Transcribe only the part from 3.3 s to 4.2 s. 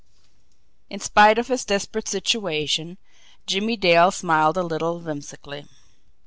Jimmie Dale